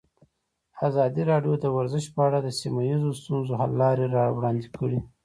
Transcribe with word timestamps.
ازادي 0.87 1.23
راډیو 1.31 1.53
د 1.59 1.65
ورزش 1.77 2.05
په 2.15 2.19
اړه 2.27 2.39
د 2.43 2.49
سیمه 2.59 2.81
ییزو 2.89 3.09
ستونزو 3.21 3.53
حل 3.61 3.71
لارې 3.81 4.05
راوړاندې 4.17 4.67
کړې. 4.77 4.99